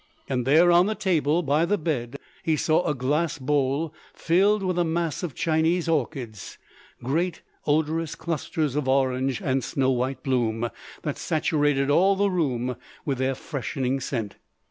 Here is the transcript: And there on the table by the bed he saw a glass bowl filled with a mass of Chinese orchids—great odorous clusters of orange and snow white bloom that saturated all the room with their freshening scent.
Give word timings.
And 0.27 0.47
there 0.47 0.71
on 0.71 0.87
the 0.87 0.95
table 0.95 1.43
by 1.43 1.63
the 1.63 1.77
bed 1.77 2.17
he 2.41 2.55
saw 2.55 2.83
a 2.87 2.95
glass 2.95 3.37
bowl 3.37 3.93
filled 4.15 4.63
with 4.63 4.79
a 4.79 4.83
mass 4.83 5.21
of 5.21 5.35
Chinese 5.35 5.87
orchids—great 5.87 7.43
odorous 7.67 8.15
clusters 8.15 8.75
of 8.75 8.87
orange 8.89 9.41
and 9.41 9.63
snow 9.63 9.91
white 9.91 10.23
bloom 10.23 10.71
that 11.03 11.19
saturated 11.19 11.91
all 11.91 12.15
the 12.15 12.31
room 12.31 12.77
with 13.05 13.19
their 13.19 13.35
freshening 13.35 13.99
scent. 13.99 14.37